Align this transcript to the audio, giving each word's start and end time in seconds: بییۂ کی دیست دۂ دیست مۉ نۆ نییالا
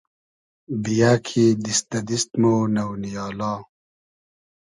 بییۂ 0.83 1.11
کی 1.25 1.45
دیست 1.63 1.85
دۂ 1.91 1.99
دیست 2.09 2.29
مۉ 2.41 2.53
نۆ 2.73 2.85
نییالا 3.01 3.53